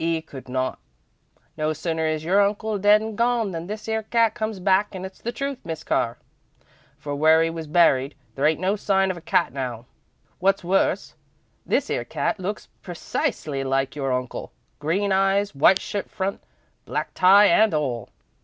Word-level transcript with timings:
'E 0.00 0.20
could 0.20 0.48
not. 0.48 0.80
No 1.56 1.72
sooner 1.72 2.06
is 2.06 2.24
your 2.24 2.40
uncle 2.40 2.76
dead 2.76 3.00
and 3.00 3.16
gone 3.16 3.52
than 3.52 3.68
this 3.68 3.86
'ere 3.86 4.02
cat 4.02 4.34
comes 4.34 4.58
back, 4.58 4.92
and 4.96 5.06
it's 5.06 5.20
the 5.20 5.30
truth, 5.30 5.60
Miss 5.64 5.84
Carr, 5.84 6.18
for 6.98 7.14
where 7.14 7.40
'e 7.44 7.50
was 7.50 7.68
buried, 7.68 8.16
there 8.34 8.46
ain't 8.46 8.58
no 8.58 8.74
sign 8.74 9.12
of 9.12 9.16
a 9.16 9.20
cat 9.20 9.52
now. 9.52 9.86
Wot's 10.40 10.64
worse, 10.64 11.14
this 11.64 11.88
'ere 11.88 12.04
cat 12.04 12.40
looks 12.40 12.66
per 12.82 12.94
cisely 12.94 13.62
like 13.62 13.94
your 13.94 14.12
uncle, 14.12 14.50
green 14.80 15.12
eyes, 15.12 15.54
white 15.54 15.80
shirt 15.80 16.10
front, 16.10 16.42
black 16.84 17.10
tie 17.14 17.46
and 17.46 17.72
all. 17.72 18.08